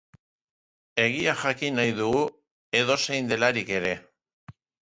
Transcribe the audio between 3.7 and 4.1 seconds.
ere.